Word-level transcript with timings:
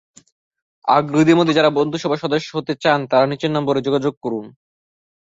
আগ্রহীদের 0.87 1.37
মধ্যে 1.37 1.53
যাঁরা 1.53 1.71
বন্ধুসভায় 1.77 2.21
সদস্য 2.23 2.49
হতে 2.53 2.73
চান, 2.83 2.99
তাঁরা 3.07 3.25
নিচের 3.27 3.51
নম্বরে 3.51 3.79
যোগাযোগ 3.81 4.13
করুন। 4.23 4.45